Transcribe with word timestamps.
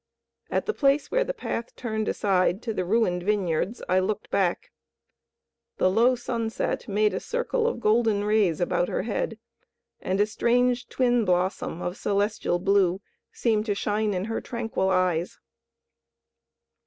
At 0.49 0.65
the 0.65 0.73
place 0.73 1.11
where 1.11 1.23
the 1.23 1.31
path 1.31 1.75
turned 1.75 2.07
aside 2.07 2.63
to 2.63 2.73
the 2.73 2.83
ruined 2.83 3.21
vineyards 3.21 3.83
I 3.87 3.99
looked 3.99 4.31
back. 4.31 4.71
The 5.77 5.91
low 5.91 6.15
sunset 6.15 6.87
made 6.87 7.13
a 7.13 7.19
circle 7.19 7.67
of 7.67 7.79
golden 7.79 8.23
rays 8.23 8.59
about 8.59 8.87
her 8.87 9.03
head 9.03 9.37
and 9.99 10.19
a 10.19 10.25
strange 10.25 10.87
twin 10.89 11.23
blossom 11.23 11.83
of 11.83 11.97
celestial 11.97 12.57
blue 12.57 12.99
seemed 13.31 13.67
to 13.67 13.75
shine 13.75 14.15
in 14.15 14.25
her 14.25 14.41
tranquil 14.41 14.89
eyes. 14.89 15.37